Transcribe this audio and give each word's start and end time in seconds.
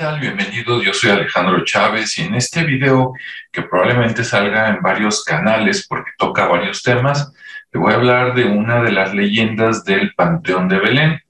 tal? 0.00 0.18
Bienvenidos, 0.18 0.82
yo 0.82 0.94
soy 0.94 1.10
Alejandro 1.10 1.62
Chávez 1.62 2.16
y 2.16 2.22
en 2.22 2.34
este 2.34 2.64
video, 2.64 3.12
que 3.52 3.60
probablemente 3.60 4.24
salga 4.24 4.70
en 4.70 4.80
varios 4.80 5.22
canales 5.22 5.86
porque 5.86 6.12
toca 6.16 6.46
varios 6.46 6.82
temas, 6.82 7.30
te 7.70 7.76
voy 7.78 7.92
a 7.92 7.96
hablar 7.96 8.34
de 8.34 8.46
una 8.46 8.82
de 8.82 8.92
las 8.92 9.12
leyendas 9.12 9.84
del 9.84 10.14
Panteón 10.14 10.68
de 10.68 10.78
Belén. 10.78 11.20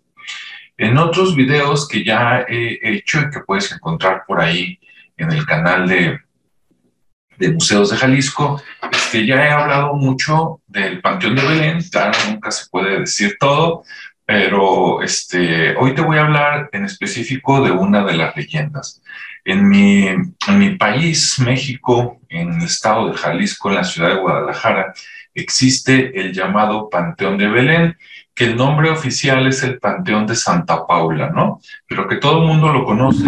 En 0.78 0.98
otros 0.98 1.34
videos 1.34 1.88
que 1.88 2.04
ya 2.04 2.44
he 2.48 2.78
hecho 2.80 3.20
y 3.22 3.30
que 3.30 3.40
puedes 3.40 3.72
encontrar 3.72 4.22
por 4.24 4.40
ahí 4.40 4.78
en 5.16 5.32
el 5.32 5.44
canal 5.46 5.88
de, 5.88 6.20
de 7.38 7.52
Museos 7.52 7.90
de 7.90 7.96
Jalisco, 7.96 8.62
este, 8.92 9.26
ya 9.26 9.46
he 9.46 9.50
hablado 9.50 9.94
mucho 9.94 10.60
del 10.68 11.00
Panteón 11.00 11.34
de 11.34 11.42
Belén, 11.42 11.78
claro, 11.90 12.16
nunca 12.28 12.52
se 12.52 12.70
puede 12.70 13.00
decir 13.00 13.36
todo, 13.40 13.82
pero 14.30 15.02
este, 15.02 15.76
hoy 15.76 15.92
te 15.92 16.02
voy 16.02 16.16
a 16.16 16.22
hablar 16.22 16.70
en 16.70 16.84
específico 16.84 17.64
de 17.64 17.72
una 17.72 18.04
de 18.04 18.16
las 18.16 18.36
leyendas. 18.36 19.02
En 19.44 19.68
mi, 19.68 20.06
en 20.06 20.34
mi 20.56 20.76
país, 20.76 21.40
México, 21.40 22.20
en 22.28 22.52
el 22.52 22.62
estado 22.62 23.10
de 23.10 23.18
Jalisco, 23.18 23.70
en 23.70 23.74
la 23.74 23.82
ciudad 23.82 24.10
de 24.10 24.20
Guadalajara, 24.20 24.94
existe 25.34 26.16
el 26.20 26.32
llamado 26.32 26.88
Panteón 26.88 27.38
de 27.38 27.48
Belén, 27.48 27.96
que 28.32 28.44
el 28.44 28.56
nombre 28.56 28.90
oficial 28.90 29.48
es 29.48 29.64
el 29.64 29.80
Panteón 29.80 30.28
de 30.28 30.36
Santa 30.36 30.86
Paula, 30.86 31.30
¿no? 31.30 31.60
Pero 31.88 32.06
que 32.06 32.18
todo 32.18 32.42
el 32.42 32.46
mundo 32.46 32.72
lo 32.72 32.84
conoce, 32.84 33.26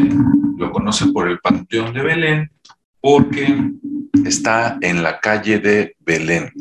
lo 0.56 0.70
conoce 0.70 1.06
por 1.08 1.28
el 1.28 1.40
Panteón 1.40 1.92
de 1.92 2.02
Belén, 2.02 2.52
porque 3.00 3.72
está 4.24 4.78
en 4.80 5.02
la 5.02 5.18
calle 5.18 5.58
de 5.58 5.96
Belén. 5.98 6.52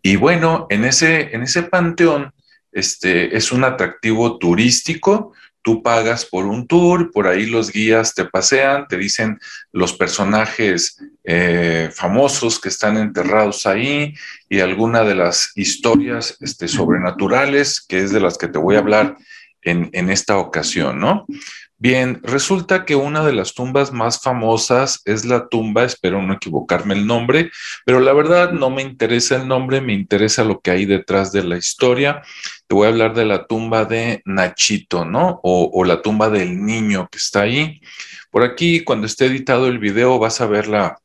Y 0.00 0.14
bueno, 0.14 0.68
en 0.68 0.84
ese, 0.84 1.34
en 1.34 1.42
ese 1.42 1.62
panteón 1.62 2.33
este, 2.74 3.36
es 3.36 3.52
un 3.52 3.64
atractivo 3.64 4.38
turístico. 4.38 5.32
Tú 5.62 5.82
pagas 5.82 6.26
por 6.26 6.44
un 6.44 6.66
tour, 6.66 7.10
por 7.10 7.26
ahí 7.26 7.46
los 7.46 7.72
guías 7.72 8.14
te 8.14 8.26
pasean, 8.26 8.86
te 8.86 8.98
dicen 8.98 9.38
los 9.72 9.94
personajes 9.94 11.02
eh, 11.22 11.90
famosos 11.94 12.60
que 12.60 12.68
están 12.68 12.98
enterrados 12.98 13.64
ahí 13.64 14.12
y 14.50 14.60
alguna 14.60 15.04
de 15.04 15.14
las 15.14 15.52
historias 15.54 16.36
este, 16.40 16.68
sobrenaturales, 16.68 17.80
que 17.80 18.00
es 18.00 18.12
de 18.12 18.20
las 18.20 18.36
que 18.36 18.48
te 18.48 18.58
voy 18.58 18.76
a 18.76 18.80
hablar 18.80 19.16
en, 19.62 19.88
en 19.94 20.10
esta 20.10 20.36
ocasión, 20.36 21.00
¿no? 21.00 21.24
Bien, 21.76 22.20
resulta 22.22 22.86
que 22.86 22.96
una 22.96 23.24
de 23.26 23.34
las 23.34 23.52
tumbas 23.52 23.92
más 23.92 24.22
famosas 24.22 25.02
es 25.04 25.26
la 25.26 25.48
tumba, 25.48 25.84
espero 25.84 26.22
no 26.22 26.32
equivocarme 26.32 26.94
el 26.94 27.06
nombre, 27.06 27.50
pero 27.84 28.00
la 28.00 28.14
verdad 28.14 28.52
no 28.52 28.70
me 28.70 28.80
interesa 28.80 29.36
el 29.36 29.48
nombre, 29.48 29.82
me 29.82 29.92
interesa 29.92 30.44
lo 30.44 30.60
que 30.60 30.70
hay 30.70 30.86
detrás 30.86 31.30
de 31.30 31.44
la 31.44 31.58
historia. 31.58 32.22
Te 32.66 32.74
voy 32.74 32.86
a 32.86 32.90
hablar 32.90 33.14
de 33.14 33.24
la 33.24 33.46
tumba 33.46 33.84
de 33.84 34.22
Nachito, 34.24 35.04
¿no? 35.04 35.40
O, 35.42 35.84
la 35.84 36.00
tumba 36.00 36.30
del 36.30 36.64
niño 36.64 37.08
que 37.10 37.18
está 37.18 37.42
ahí. 37.42 37.80
Por 38.30 38.42
aquí, 38.42 38.80
cuando 38.84 39.06
esté 39.06 39.26
editado 39.26 39.68
el 39.68 39.78
video, 39.78 40.18
vas 40.18 40.40
a 40.40 40.46
ver 40.46 40.68
la, 40.68 40.98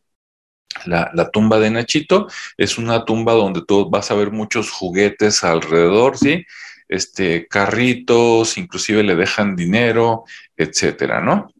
la, 0.85 1.30
tumba 1.31 1.59
de 1.59 1.69
Nachito 1.69 2.27
es 2.57 2.77
una 2.77 3.03
tumba 3.03 3.33
donde 3.33 3.61
tú 3.67 3.89
vas 3.89 4.11
a 4.11 4.15
ver 4.15 4.31
muchos 4.31 4.71
juguetes 4.71 5.43
alrededor, 5.43 6.17
¿sí? 6.17 6.45
Este, 6.87 7.47
carritos, 7.47 8.57
inclusive 8.57 9.03
le 9.03 9.15
dejan 9.15 9.55
dinero, 9.55 10.23
etcétera, 10.57 11.21
¿no? 11.21 11.52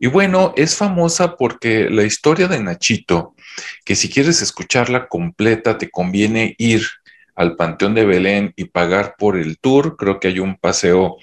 Y 0.00 0.08
bueno, 0.08 0.54
es 0.56 0.76
famosa 0.76 1.36
porque 1.36 1.88
la 1.88 2.04
historia 2.04 2.48
de 2.48 2.60
Nachito, 2.60 3.34
que 3.84 3.94
si 3.94 4.08
quieres 4.08 4.42
escucharla 4.42 5.08
completa, 5.08 5.78
te 5.78 5.90
conviene 5.90 6.56
ir 6.58 6.82
al 7.34 7.56
Panteón 7.56 7.94
de 7.94 8.04
Belén 8.04 8.52
y 8.56 8.66
pagar 8.66 9.16
por 9.18 9.36
el 9.36 9.58
tour. 9.58 9.96
Creo 9.96 10.20
que 10.20 10.28
hay 10.28 10.38
un 10.38 10.56
paseo, 10.56 11.16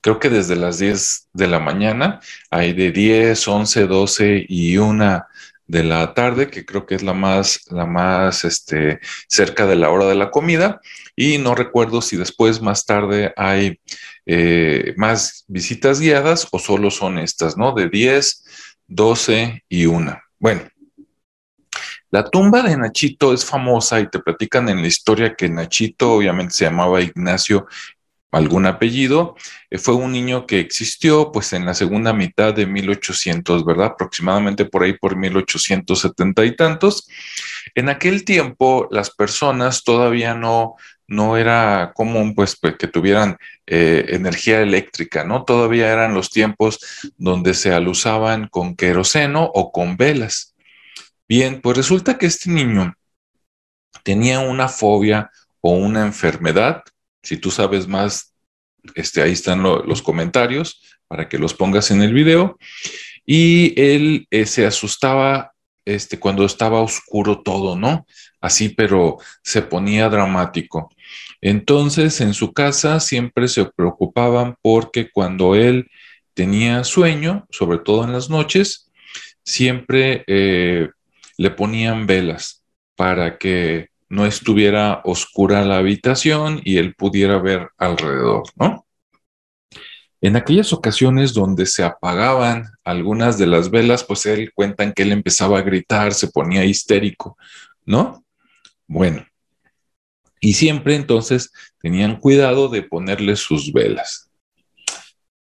creo 0.00 0.18
que 0.18 0.30
desde 0.30 0.56
las 0.56 0.78
10 0.78 1.28
de 1.32 1.46
la 1.46 1.58
mañana, 1.58 2.20
hay 2.50 2.72
de 2.72 2.92
10, 2.92 3.46
11, 3.46 3.86
12 3.86 4.46
y 4.48 4.78
una 4.78 5.26
de 5.66 5.82
la 5.82 6.14
tarde, 6.14 6.48
que 6.48 6.64
creo 6.64 6.86
que 6.86 6.94
es 6.94 7.02
la 7.02 7.12
más, 7.12 7.62
la 7.70 7.86
más 7.86 8.44
este, 8.44 9.00
cerca 9.28 9.66
de 9.66 9.76
la 9.76 9.90
hora 9.90 10.06
de 10.06 10.14
la 10.14 10.30
comida. 10.30 10.80
Y 11.16 11.38
no 11.38 11.54
recuerdo 11.54 12.02
si 12.02 12.16
después, 12.16 12.62
más 12.62 12.86
tarde, 12.86 13.32
hay 13.36 13.80
eh, 14.26 14.94
más 14.96 15.44
visitas 15.48 16.00
guiadas 16.00 16.46
o 16.52 16.58
solo 16.58 16.90
son 16.90 17.18
estas, 17.18 17.56
¿no? 17.56 17.72
De 17.72 17.88
10, 17.88 18.44
12 18.86 19.64
y 19.68 19.86
una. 19.86 20.22
Bueno, 20.38 20.62
la 22.16 22.30
tumba 22.30 22.62
de 22.62 22.78
Nachito 22.78 23.34
es 23.34 23.44
famosa 23.44 24.00
y 24.00 24.08
te 24.08 24.20
platican 24.20 24.70
en 24.70 24.80
la 24.80 24.86
historia 24.88 25.34
que 25.34 25.50
Nachito 25.50 26.14
obviamente 26.14 26.54
se 26.54 26.64
llamaba 26.64 27.02
Ignacio 27.02 27.66
algún 28.32 28.64
apellido, 28.64 29.36
eh, 29.68 29.76
fue 29.76 29.96
un 29.96 30.12
niño 30.12 30.46
que 30.46 30.58
existió 30.58 31.30
pues 31.30 31.52
en 31.52 31.66
la 31.66 31.74
segunda 31.74 32.14
mitad 32.14 32.54
de 32.54 32.64
1800, 32.64 33.66
¿verdad? 33.66 33.88
Aproximadamente 33.88 34.64
por 34.64 34.82
ahí 34.82 34.94
por 34.94 35.14
1870 35.14 36.46
y 36.46 36.56
tantos. 36.56 37.06
En 37.74 37.90
aquel 37.90 38.24
tiempo 38.24 38.88
las 38.90 39.10
personas 39.10 39.84
todavía 39.84 40.34
no, 40.34 40.76
no 41.06 41.36
era 41.36 41.92
común 41.94 42.34
pues, 42.34 42.58
que 42.78 42.88
tuvieran 42.88 43.36
eh, 43.66 44.06
energía 44.08 44.62
eléctrica, 44.62 45.22
¿no? 45.22 45.44
Todavía 45.44 45.92
eran 45.92 46.14
los 46.14 46.30
tiempos 46.30 46.78
donde 47.18 47.52
se 47.52 47.74
alusaban 47.74 48.48
con 48.48 48.74
queroseno 48.74 49.50
o 49.52 49.70
con 49.70 49.98
velas. 49.98 50.55
Bien, 51.28 51.60
pues 51.60 51.76
resulta 51.76 52.18
que 52.18 52.26
este 52.26 52.50
niño 52.50 52.94
tenía 54.02 54.40
una 54.40 54.68
fobia 54.68 55.30
o 55.60 55.72
una 55.72 56.02
enfermedad 56.06 56.82
si 57.26 57.38
tú 57.38 57.50
sabes 57.50 57.88
más, 57.88 58.34
este, 58.94 59.20
ahí 59.20 59.32
están 59.32 59.60
los 59.60 60.00
comentarios 60.00 60.80
para 61.08 61.28
que 61.28 61.38
los 61.38 61.54
pongas 61.54 61.90
en 61.90 62.02
el 62.02 62.14
video. 62.14 62.56
Y 63.24 63.74
él 63.80 64.28
eh, 64.30 64.46
se 64.46 64.64
asustaba 64.64 65.52
este, 65.84 66.20
cuando 66.20 66.44
estaba 66.44 66.80
oscuro 66.80 67.42
todo, 67.42 67.74
¿no? 67.74 68.06
Así, 68.40 68.68
pero 68.68 69.18
se 69.42 69.62
ponía 69.62 70.08
dramático. 70.08 70.88
Entonces, 71.40 72.20
en 72.20 72.32
su 72.32 72.52
casa 72.52 73.00
siempre 73.00 73.48
se 73.48 73.64
preocupaban 73.64 74.54
porque 74.62 75.10
cuando 75.10 75.56
él 75.56 75.90
tenía 76.32 76.84
sueño, 76.84 77.44
sobre 77.50 77.78
todo 77.78 78.04
en 78.04 78.12
las 78.12 78.30
noches, 78.30 78.88
siempre 79.42 80.22
eh, 80.28 80.90
le 81.36 81.50
ponían 81.50 82.06
velas 82.06 82.64
para 82.94 83.38
que 83.38 83.90
no 84.08 84.26
estuviera 84.26 85.02
oscura 85.04 85.64
la 85.64 85.78
habitación 85.78 86.60
y 86.64 86.78
él 86.78 86.94
pudiera 86.94 87.38
ver 87.38 87.70
alrededor, 87.76 88.44
¿no? 88.56 88.86
En 90.20 90.36
aquellas 90.36 90.72
ocasiones 90.72 91.34
donde 91.34 91.66
se 91.66 91.84
apagaban 91.84 92.66
algunas 92.84 93.38
de 93.38 93.46
las 93.46 93.70
velas, 93.70 94.02
pues 94.02 94.24
él 94.26 94.52
cuentan 94.54 94.92
que 94.92 95.02
él 95.02 95.12
empezaba 95.12 95.58
a 95.58 95.62
gritar, 95.62 96.14
se 96.14 96.28
ponía 96.28 96.64
histérico, 96.64 97.36
¿no? 97.84 98.24
Bueno, 98.86 99.26
y 100.40 100.54
siempre 100.54 100.94
entonces 100.94 101.52
tenían 101.80 102.16
cuidado 102.16 102.68
de 102.68 102.82
ponerle 102.82 103.36
sus 103.36 103.72
velas. 103.72 104.25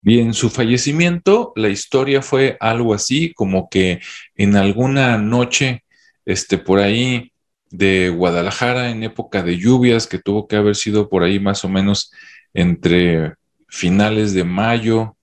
Bien, 0.00 0.32
su 0.32 0.48
fallecimiento, 0.48 1.52
la 1.56 1.68
historia 1.68 2.22
fue 2.22 2.56
algo 2.60 2.94
así, 2.94 3.34
como 3.34 3.68
que 3.68 4.00
en 4.36 4.56
alguna 4.56 5.18
noche, 5.18 5.84
este, 6.24 6.56
por 6.56 6.78
ahí, 6.78 7.32
de 7.70 8.08
Guadalajara 8.08 8.90
en 8.90 9.02
época 9.02 9.42
de 9.42 9.58
lluvias, 9.58 10.06
que 10.06 10.18
tuvo 10.18 10.46
que 10.46 10.56
haber 10.56 10.76
sido 10.76 11.08
por 11.08 11.22
ahí 11.24 11.40
más 11.40 11.64
o 11.64 11.68
menos 11.68 12.12
entre 12.54 13.34
finales 13.68 14.32
de 14.34 14.44
mayo 14.44 15.16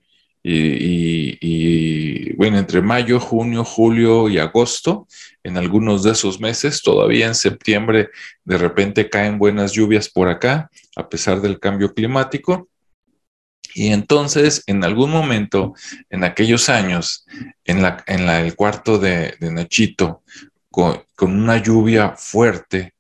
y, 0.43 2.33
bueno, 2.33 2.59
entre 2.59 2.81
mayo, 2.81 3.19
junio, 3.19 3.63
julio 3.63 4.29
y 4.29 4.37
agosto, 4.37 5.07
en 5.43 5.57
algunos 5.57 6.03
de 6.03 6.11
esos 6.11 6.39
meses, 6.39 6.83
todavía 6.83 7.25
en 7.25 7.33
septiembre 7.33 8.09
de 8.43 8.57
repente 8.57 9.09
caen 9.09 9.39
buenas 9.39 9.71
lluvias 9.71 10.07
por 10.09 10.28
acá, 10.28 10.69
a 10.95 11.09
pesar 11.09 11.41
del 11.41 11.59
cambio 11.59 11.93
climático. 11.95 12.69
Y 13.77 13.91
entonces, 13.91 14.63
en 14.67 14.85
algún 14.85 15.11
momento, 15.11 15.73
en 16.09 16.23
aquellos 16.23 16.69
años, 16.69 17.25
en, 17.66 17.81
la, 17.81 18.05
en 18.07 18.25
la, 18.25 18.39
el 18.39 18.55
cuarto 18.55 18.97
de, 18.97 19.35
Nachito, 19.41 20.23
con, 20.72 21.03
una 21.19 21.61
lluvia 21.61 22.13
fuerte 22.16 22.93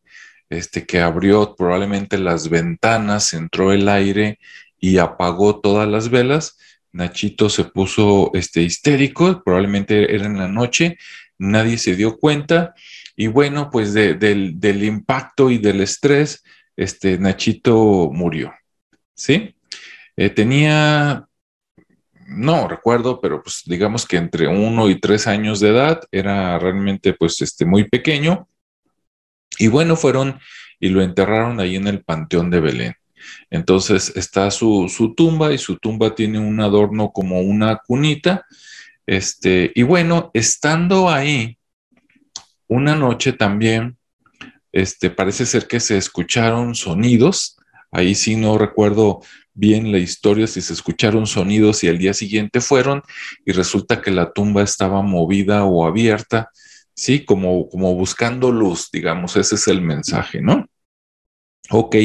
este, 0.49 0.85
que 0.85 0.99
abrió 0.99 1.55
probablemente 1.55 2.17
las 2.17 2.49
ventanas, 2.49 3.33
entró 3.33 3.71
el 3.71 3.87
aire 3.87 4.37
y 4.77 4.97
apagó 4.97 5.61
todas 5.61 5.87
las 5.87 6.09
velas. 6.09 6.57
Nachito 6.91 7.49
se 7.49 7.63
puso 7.63 8.31
este, 8.33 8.61
histérico, 8.61 9.43
probablemente 9.45 10.13
era 10.13 10.25
en 10.25 10.37
la 10.37 10.49
noche, 10.49 10.97
nadie 11.37 11.77
se 11.77 11.95
dio 11.95 12.17
cuenta 12.17 12.73
y 13.15 13.27
bueno, 13.27 13.69
pues 13.71 13.93
del, 13.93 14.59
del, 14.59 14.83
impacto 14.83 15.49
y 15.49 15.57
del 15.57 15.79
estrés, 15.79 16.43
este, 16.75 17.17
Nachito 17.17 18.09
murió. 18.11 18.53
¿Sí? 19.13 19.54
Eh, 20.17 20.29
tenía 20.29 21.27
no 22.27 22.67
recuerdo, 22.67 23.21
pero 23.21 23.43
pues 23.43 23.61
digamos 23.65 24.05
que 24.05 24.17
entre 24.17 24.47
uno 24.47 24.89
y 24.89 24.99
tres 24.99 25.27
años 25.27 25.59
de 25.59 25.69
edad, 25.69 26.01
era 26.11 26.57
realmente 26.57 27.13
pues 27.13 27.41
este 27.41 27.65
muy 27.65 27.87
pequeño. 27.87 28.47
Y 29.57 29.67
bueno, 29.67 29.95
fueron 29.95 30.39
y 30.79 30.89
lo 30.89 31.01
enterraron 31.01 31.59
ahí 31.59 31.75
en 31.75 31.87
el 31.87 32.03
Panteón 32.03 32.49
de 32.49 32.59
Belén. 32.59 32.93
Entonces 33.49 34.11
está 34.15 34.51
su, 34.51 35.13
tumba 35.15 35.53
y 35.53 35.57
su 35.57 35.77
tumba 35.77 36.13
tiene 36.13 36.39
un 36.39 36.59
adorno 36.59 37.11
como 37.11 37.41
una 37.41 37.77
cunita. 37.77 38.45
Este, 39.05 39.71
y 39.75 39.83
bueno, 39.83 40.31
estando 40.33 41.09
ahí, 41.09 41.57
una 42.67 42.95
noche 42.95 43.33
también, 43.33 43.97
este, 44.71 45.09
parece 45.09 45.45
ser 45.45 45.67
que 45.67 45.79
se 45.79 45.97
escucharon 45.97 46.75
sonidos. 46.75 47.54
Ahí 47.95 48.13
sí 48.13 48.35
no 48.35 48.57
recuerdo 48.57 49.21
bien 49.53 49.89
la 49.89 49.99
historia, 49.99 50.47
si 50.47 50.59
se 50.59 50.73
escucharon 50.73 51.25
sonidos 51.27 51.81
y 51.81 51.87
al 51.87 51.97
día 51.97 52.13
siguiente 52.13 52.59
fueron 52.59 53.01
y 53.45 53.53
resulta 53.53 54.01
que 54.01 54.11
la 54.11 54.33
tumba 54.33 54.63
estaba 54.63 55.01
movida 55.01 55.63
o 55.63 55.85
abierta, 55.87 56.49
sí, 56.93 57.23
como, 57.23 57.69
como 57.69 57.95
buscando 57.95 58.51
luz, 58.51 58.89
digamos, 58.91 59.37
ese 59.37 59.55
es 59.55 59.69
el 59.69 59.81
mensaje, 59.81 60.41
¿no? 60.41 60.65
Ok, 61.69 61.95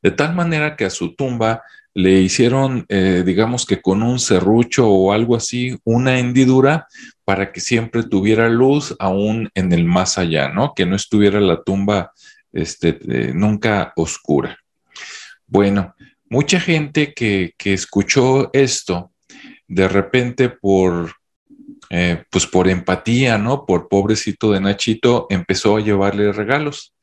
de 0.00 0.10
tal 0.12 0.32
manera 0.36 0.76
que 0.76 0.84
a 0.84 0.90
su 0.90 1.16
tumba 1.16 1.62
le 1.92 2.20
hicieron, 2.20 2.86
eh, 2.88 3.24
digamos 3.26 3.66
que 3.66 3.82
con 3.82 4.04
un 4.04 4.20
serrucho 4.20 4.88
o 4.88 5.12
algo 5.12 5.34
así, 5.34 5.76
una 5.82 6.20
hendidura 6.20 6.86
para 7.24 7.50
que 7.50 7.60
siempre 7.60 8.04
tuviera 8.04 8.48
luz 8.48 8.94
aún 9.00 9.50
en 9.54 9.72
el 9.72 9.84
más 9.84 10.18
allá, 10.18 10.50
¿no? 10.50 10.72
Que 10.72 10.86
no 10.86 10.94
estuviera 10.94 11.40
la 11.40 11.64
tumba 11.64 12.12
este, 12.52 13.00
eh, 13.08 13.32
nunca 13.34 13.92
oscura. 13.96 14.61
Bueno, 15.52 15.94
mucha 16.30 16.58
gente 16.58 17.12
que, 17.12 17.52
escuchó 17.62 18.48
esto, 18.54 19.12
de 19.68 19.86
repente 19.86 20.48
por, 20.48 21.12
eh, 21.90 22.24
pues 22.30 22.46
por 22.46 22.70
empatía, 22.70 23.36
¿no? 23.36 23.66
Por 23.66 23.90
pobrecito 23.90 24.50
de 24.50 24.60
Nachito, 24.62 25.26
empezó 25.28 25.76
a 25.76 25.82
llevarle 25.82 26.32
regalos. 26.32 26.94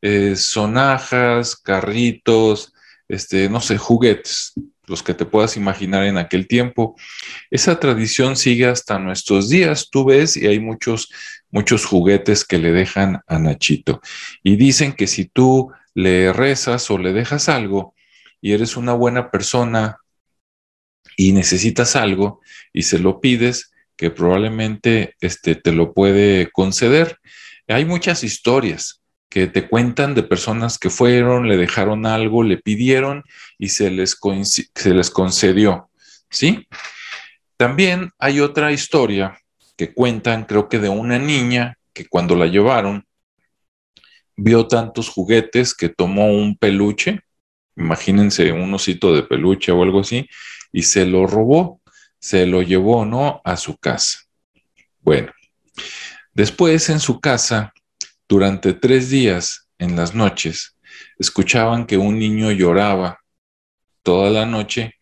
Eh, 0.00 0.34
sonajas, 0.34 1.54
carritos, 1.54 2.72
este, 3.06 3.48
no 3.48 3.60
sé, 3.60 3.78
juguetes, 3.78 4.54
los 4.88 5.04
que 5.04 5.14
te 5.14 5.24
puedas 5.24 5.56
imaginar 5.56 6.02
en 6.02 6.18
aquel 6.18 6.48
tiempo. 6.48 6.96
Esa 7.52 7.78
tradición 7.78 8.34
sigue 8.34 8.66
hasta 8.66 8.98
nuestros 8.98 9.48
días, 9.48 9.90
tú 9.92 10.06
ves, 10.06 10.36
y 10.36 10.48
hay 10.48 10.58
muchos, 10.58 11.08
muchos 11.52 11.84
juguetes 11.84 12.44
que 12.44 12.58
le 12.58 12.72
dejan 12.72 13.20
a 13.28 13.38
Nachito. 13.38 14.00
Y 14.42 14.56
dicen 14.56 14.92
que 14.92 15.06
si 15.06 15.26
tú 15.26 15.70
le 15.94 16.32
rezas 16.32 16.90
o 16.90 16.98
le 16.98 17.12
dejas 17.12 17.48
algo, 17.48 17.94
y 18.40 18.52
eres 18.52 18.76
una 18.76 18.92
buena 18.92 19.30
persona 19.30 19.98
y 21.16 21.32
necesitas 21.32 21.96
algo 21.96 22.40
y 22.72 22.82
se 22.82 22.98
lo 22.98 23.20
pides, 23.20 23.72
que 23.96 24.10
probablemente 24.10 25.14
este, 25.20 25.54
te 25.54 25.72
lo 25.72 25.92
puede 25.94 26.50
conceder. 26.50 27.18
Hay 27.68 27.84
muchas 27.84 28.24
historias 28.24 29.00
que 29.28 29.46
te 29.46 29.68
cuentan 29.68 30.14
de 30.14 30.22
personas 30.22 30.78
que 30.78 30.90
fueron, 30.90 31.48
le 31.48 31.56
dejaron 31.56 32.04
algo, 32.04 32.42
le 32.42 32.58
pidieron 32.58 33.24
y 33.58 33.68
se 33.68 33.90
les, 33.90 34.18
se 34.74 34.94
les 34.94 35.10
concedió. 35.10 35.88
¿Sí? 36.28 36.66
También 37.56 38.10
hay 38.18 38.40
otra 38.40 38.72
historia 38.72 39.38
que 39.76 39.94
cuentan, 39.94 40.44
creo 40.44 40.68
que 40.68 40.78
de 40.78 40.88
una 40.88 41.18
niña 41.18 41.78
que 41.92 42.06
cuando 42.06 42.34
la 42.34 42.46
llevaron, 42.46 43.06
vio 44.42 44.66
tantos 44.66 45.08
juguetes 45.08 45.74
que 45.74 45.88
tomó 45.88 46.26
un 46.26 46.56
peluche 46.56 47.20
imagínense 47.76 48.52
un 48.52 48.72
osito 48.74 49.14
de 49.14 49.22
peluche 49.22 49.72
o 49.72 49.82
algo 49.82 50.00
así, 50.00 50.28
y 50.72 50.82
se 50.82 51.06
lo 51.06 51.26
robó, 51.26 51.80
se 52.18 52.46
lo 52.46 52.62
llevó, 52.62 53.04
¿no? 53.04 53.40
A 53.44 53.56
su 53.56 53.76
casa. 53.76 54.20
Bueno, 55.00 55.32
después 56.32 56.88
en 56.88 57.00
su 57.00 57.20
casa, 57.20 57.72
durante 58.28 58.72
tres 58.72 59.10
días, 59.10 59.68
en 59.78 59.96
las 59.96 60.14
noches, 60.14 60.76
escuchaban 61.18 61.86
que 61.86 61.96
un 61.96 62.18
niño 62.18 62.52
lloraba 62.52 63.20
toda 64.02 64.30
la 64.30 64.46
noche 64.46 64.94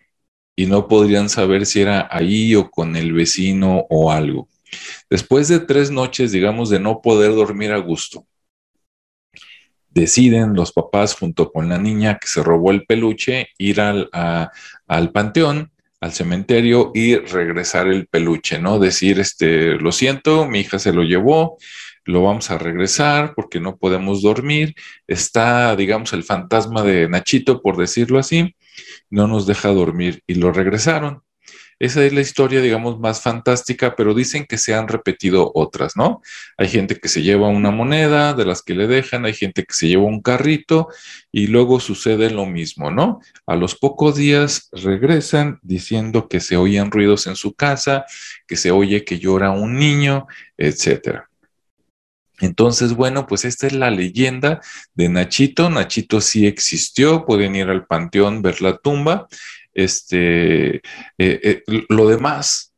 y 0.57 0.67
no 0.67 0.89
podrían 0.89 1.29
saber 1.29 1.67
si 1.67 1.81
era 1.81 2.09
ahí 2.11 2.55
o 2.55 2.71
con 2.71 2.97
el 2.97 3.13
vecino 3.13 3.87
o 3.91 4.11
algo. 4.11 4.49
Después 5.09 5.49
de 5.49 5.61
tres 5.61 5.91
noches, 5.91 6.33
digamos, 6.33 6.71
de 6.71 6.81
no 6.81 7.03
poder 7.03 7.35
dormir 7.35 7.73
a 7.73 7.79
gusto, 7.79 8.27
deciden 9.91 10.55
los 10.55 10.73
papás 10.73 11.15
junto 11.15 11.51
con 11.53 11.69
la 11.69 11.79
niña 11.79 12.19
que 12.19 12.29
se 12.29 12.43
robó 12.43 12.71
el 12.71 12.85
peluche 12.87 13.49
ir 13.59 13.81
al, 13.81 14.09
al 14.87 15.13
panteón, 15.13 15.71
al 16.01 16.13
cementerio 16.13 16.93
y 16.95 17.17
regresar 17.17 17.87
el 17.87 18.07
peluche, 18.07 18.59
¿no? 18.59 18.79
Decir, 18.79 19.21
este, 19.21 19.75
lo 19.75 19.93
siento, 19.93 20.47
mi 20.47 20.61
hija 20.61 20.79
se 20.79 20.93
lo 20.93 21.03
llevó, 21.03 21.59
lo 22.05 22.23
vamos 22.23 22.51
a 22.51 22.59
regresar 22.59 23.35
porque 23.35 23.61
no 23.61 23.77
podemos 23.77 24.23
dormir, 24.23 24.75
está, 25.07 25.77
digamos, 25.77 26.13
el 26.13 26.25
fantasma 26.25 26.83
de 26.83 27.09
Nachito, 27.09 27.61
por 27.61 27.77
decirlo 27.77 28.19
así, 28.19 28.57
no 29.11 29.27
nos 29.27 29.47
deja 29.47 29.69
dormir 29.69 30.23
y 30.27 30.35
lo 30.35 30.53
regresaron. 30.53 31.23
Esa 31.81 32.05
es 32.05 32.13
la 32.13 32.21
historia, 32.21 32.61
digamos, 32.61 33.01
más 33.01 33.23
fantástica, 33.23 33.97
pero 33.97 34.13
dicen 34.13 34.45
que 34.45 34.59
se 34.59 34.75
han 34.75 34.87
repetido 34.87 35.51
otras, 35.55 35.97
¿no? 35.97 36.21
Hay 36.59 36.69
gente 36.69 36.97
que 36.97 37.09
se 37.09 37.23
lleva 37.23 37.49
una 37.49 37.71
moneda 37.71 38.35
de 38.35 38.45
las 38.45 38.61
que 38.61 38.75
le 38.75 38.87
dejan, 38.87 39.25
hay 39.25 39.33
gente 39.33 39.65
que 39.65 39.73
se 39.73 39.89
lleva 39.89 40.03
un 40.03 40.21
carrito 40.21 40.89
y 41.33 41.47
luego 41.47 41.81
sucede 41.81 42.29
lo 42.29 42.45
mismo, 42.45 42.91
¿no? 42.91 43.21
A 43.47 43.57
los 43.57 43.77
pocos 43.77 44.17
días 44.17 44.69
regresan 44.73 45.59
diciendo 45.63 46.29
que 46.29 46.41
se 46.41 46.59
oían 46.59 46.91
ruidos 46.91 47.27
en 47.27 47.35
su 47.35 47.55
casa, 47.55 48.05
que 48.47 48.57
se 48.57 48.71
oye 48.71 49.03
que 49.03 49.19
llora 49.19 49.51
un 49.51 49.79
niño, 49.79 50.27
etcétera. 50.59 51.31
Entonces, 52.43 52.95
bueno, 52.95 53.27
pues 53.27 53.45
esta 53.45 53.67
es 53.67 53.75
la 53.75 53.91
leyenda 53.91 54.61
de 54.95 55.09
Nachito. 55.09 55.69
Nachito 55.71 56.21
sí 56.21 56.47
existió, 56.47 57.27
pueden 57.27 57.55
ir 57.55 57.69
al 57.69 57.87
panteón, 57.87 58.43
ver 58.43 58.63
la 58.63 58.79
tumba 58.79 59.29
este, 59.75 60.77
eh, 60.77 60.81
eh, 61.19 61.63
lo 61.89 62.09
demás, 62.09 62.75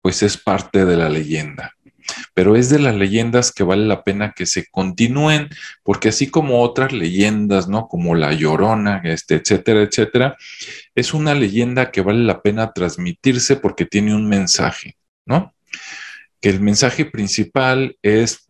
pues 0.00 0.22
es 0.22 0.36
parte 0.36 0.84
de 0.84 0.96
la 0.96 1.08
leyenda. 1.08 1.72
Pero 2.34 2.54
es 2.54 2.70
de 2.70 2.78
las 2.78 2.94
leyendas 2.94 3.52
que 3.52 3.64
vale 3.64 3.84
la 3.84 4.04
pena 4.04 4.32
que 4.32 4.46
se 4.46 4.66
continúen, 4.66 5.48
porque 5.82 6.10
así 6.10 6.28
como 6.28 6.62
otras 6.62 6.92
leyendas, 6.92 7.68
¿no? 7.68 7.88
Como 7.88 8.14
la 8.14 8.32
Llorona, 8.32 9.00
este, 9.04 9.36
etcétera, 9.36 9.82
etcétera, 9.82 10.36
es 10.94 11.14
una 11.14 11.34
leyenda 11.34 11.90
que 11.90 12.02
vale 12.02 12.22
la 12.22 12.42
pena 12.42 12.72
transmitirse 12.72 13.56
porque 13.56 13.86
tiene 13.86 14.14
un 14.14 14.28
mensaje, 14.28 14.96
¿no? 15.24 15.54
Que 16.40 16.50
el 16.50 16.60
mensaje 16.60 17.06
principal 17.06 17.96
es 18.02 18.45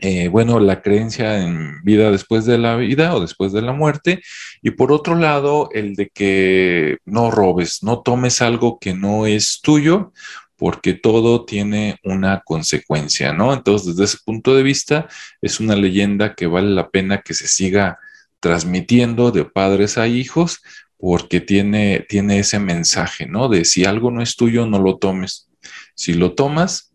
eh, 0.00 0.28
bueno, 0.28 0.58
la 0.58 0.80
creencia 0.80 1.42
en 1.42 1.82
vida 1.82 2.10
después 2.10 2.46
de 2.46 2.56
la 2.58 2.76
vida 2.76 3.14
o 3.14 3.20
después 3.20 3.52
de 3.52 3.62
la 3.62 3.72
muerte. 3.72 4.22
Y 4.62 4.70
por 4.72 4.90
otro 4.90 5.14
lado, 5.14 5.68
el 5.72 5.94
de 5.94 6.08
que 6.08 6.98
no 7.04 7.30
robes, 7.30 7.82
no 7.82 8.00
tomes 8.00 8.40
algo 8.40 8.78
que 8.78 8.94
no 8.94 9.26
es 9.26 9.60
tuyo, 9.62 10.12
porque 10.56 10.94
todo 10.94 11.44
tiene 11.44 11.98
una 12.04 12.40
consecuencia, 12.44 13.32
¿no? 13.32 13.52
Entonces, 13.52 13.88
desde 13.88 14.04
ese 14.04 14.18
punto 14.24 14.54
de 14.54 14.62
vista, 14.62 15.08
es 15.42 15.60
una 15.60 15.76
leyenda 15.76 16.34
que 16.34 16.46
vale 16.46 16.70
la 16.70 16.88
pena 16.90 17.20
que 17.22 17.34
se 17.34 17.48
siga 17.48 17.98
transmitiendo 18.40 19.30
de 19.30 19.44
padres 19.44 19.98
a 19.98 20.08
hijos, 20.08 20.62
porque 20.96 21.40
tiene, 21.40 22.06
tiene 22.08 22.38
ese 22.38 22.60
mensaje, 22.60 23.26
¿no? 23.26 23.48
De 23.48 23.64
si 23.64 23.84
algo 23.84 24.10
no 24.10 24.22
es 24.22 24.36
tuyo, 24.36 24.66
no 24.66 24.78
lo 24.78 24.98
tomes. 24.98 25.48
Si 25.94 26.14
lo 26.14 26.34
tomas, 26.34 26.92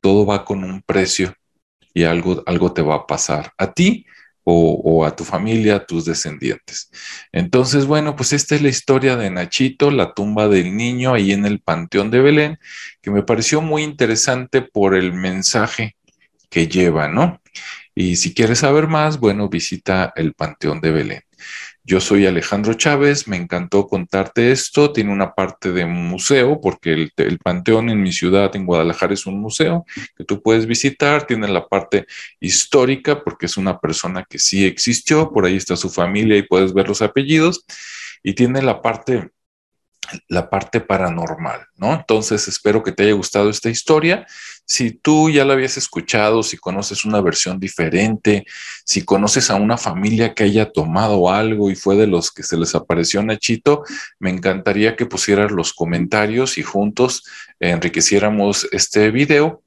todo 0.00 0.26
va 0.26 0.44
con 0.44 0.64
un 0.64 0.82
precio 0.82 1.34
y 1.94 2.04
algo, 2.04 2.42
algo 2.46 2.72
te 2.72 2.82
va 2.82 2.96
a 2.96 3.06
pasar 3.06 3.52
a 3.58 3.72
ti 3.72 4.06
o, 4.44 5.04
a 5.04 5.14
tu 5.14 5.24
familia, 5.24 5.76
a 5.76 5.86
tus 5.86 6.04
descendientes. 6.04 6.90
Entonces, 7.32 7.86
bueno, 7.86 8.16
pues 8.16 8.32
esta 8.32 8.54
es 8.54 8.62
la 8.62 8.68
historia 8.68 9.16
de 9.16 9.30
Nachito, 9.30 9.90
la 9.90 10.12
tumba 10.12 10.48
del 10.48 10.76
niño 10.76 11.14
ahí 11.14 11.32
en 11.32 11.46
el 11.46 11.60
Panteón 11.60 12.10
de 12.10 12.20
Belén, 12.20 12.58
que 13.00 13.10
me 13.10 13.22
pareció 13.22 13.60
muy 13.60 13.82
interesante 13.82 14.62
por 14.62 14.94
el 14.94 15.12
mensaje 15.12 15.96
que 16.48 16.66
lleva, 16.66 17.08
¿no? 17.08 17.40
Y 17.94 18.16
si 18.16 18.34
quieres 18.34 18.60
saber 18.60 18.88
más, 18.88 19.18
bueno, 19.18 19.48
visita 19.48 20.12
el 20.16 20.34
Panteón 20.34 20.80
de 20.80 20.90
Belén. 20.90 21.22
Yo 21.90 21.98
soy 21.98 22.24
Alejandro 22.24 22.74
Chávez, 22.74 23.26
me 23.26 23.36
encantó 23.36 23.88
contarte 23.88 24.52
esto. 24.52 24.92
Tiene 24.92 25.12
una 25.12 25.34
parte 25.34 25.72
de 25.72 25.86
museo, 25.86 26.60
porque 26.60 27.10
el, 27.16 27.38
Panteón 27.40 27.90
en 27.90 28.00
mi 28.00 28.12
ciudad, 28.12 28.54
en 28.54 28.64
Guadalajara, 28.64 29.12
es 29.12 29.26
un 29.26 29.40
museo 29.40 29.84
que 30.16 30.22
tú 30.22 30.40
puedes 30.40 30.66
visitar. 30.66 31.26
Tiene 31.26 31.48
la 31.48 31.66
parte 31.66 32.06
histórica, 32.38 33.24
porque 33.24 33.46
es 33.46 33.56
una 33.56 33.80
persona 33.80 34.24
que 34.30 34.38
sí 34.38 34.64
existió, 34.64 35.32
por 35.32 35.46
ahí 35.46 35.56
está 35.56 35.74
su 35.74 35.90
familia 35.90 36.36
y 36.36 36.42
puedes 36.42 36.72
ver 36.72 36.86
los 36.86 37.02
apellidos. 37.02 37.64
Y 38.22 38.34
tiene 38.34 38.62
la 38.62 38.80
parte 38.82 39.32
la 40.28 40.48
parte 40.48 40.80
paranormal, 40.80 41.66
¿no? 41.76 41.92
Entonces 41.92 42.48
espero 42.48 42.82
que 42.82 42.92
te 42.92 43.04
haya 43.04 43.12
gustado 43.12 43.50
esta 43.50 43.68
historia. 43.68 44.26
Si 44.70 44.92
tú 44.92 45.30
ya 45.30 45.44
la 45.44 45.54
habías 45.54 45.76
escuchado, 45.76 46.44
si 46.44 46.56
conoces 46.56 47.04
una 47.04 47.20
versión 47.20 47.58
diferente, 47.58 48.46
si 48.84 49.02
conoces 49.02 49.50
a 49.50 49.56
una 49.56 49.76
familia 49.76 50.32
que 50.32 50.44
haya 50.44 50.70
tomado 50.70 51.28
algo 51.28 51.72
y 51.72 51.74
fue 51.74 51.96
de 51.96 52.06
los 52.06 52.30
que 52.30 52.44
se 52.44 52.56
les 52.56 52.76
apareció 52.76 53.20
Nachito, 53.20 53.82
me 54.20 54.30
encantaría 54.30 54.94
que 54.94 55.06
pusieras 55.06 55.50
los 55.50 55.72
comentarios 55.72 56.56
y 56.56 56.62
juntos 56.62 57.24
enriqueciéramos 57.58 58.68
este 58.70 59.10
video 59.10 59.60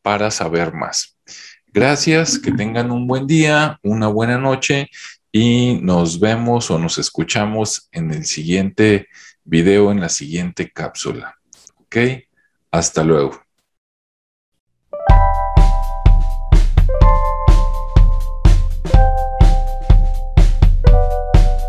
para 0.00 0.30
saber 0.30 0.72
más. 0.72 1.18
Gracias, 1.66 2.38
que 2.38 2.50
tengan 2.50 2.90
un 2.90 3.06
buen 3.06 3.26
día, 3.26 3.78
una 3.82 4.08
buena 4.08 4.38
noche 4.38 4.88
y 5.30 5.80
nos 5.82 6.18
vemos 6.18 6.70
o 6.70 6.78
nos 6.78 6.96
escuchamos 6.96 7.90
en 7.92 8.10
el 8.10 8.24
siguiente 8.24 9.08
video, 9.44 9.92
en 9.92 10.00
la 10.00 10.08
siguiente 10.08 10.70
cápsula. 10.70 11.36
¿Ok? 11.74 11.96
Hasta 12.70 13.04
luego. 13.04 13.45